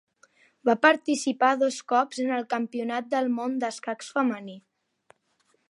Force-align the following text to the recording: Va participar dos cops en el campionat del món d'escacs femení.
Va 0.69 0.73
participar 0.85 1.51
dos 1.63 1.77
cops 1.93 2.23
en 2.25 2.33
el 2.39 2.49
campionat 2.55 3.13
del 3.15 3.31
món 3.39 3.61
d'escacs 3.65 4.13
femení. 4.17 4.59